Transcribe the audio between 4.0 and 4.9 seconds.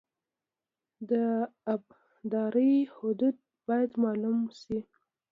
معلوم شي